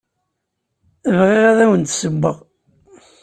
[1.17, 2.37] Bɣiɣ ad awen-d-ssewweɣ.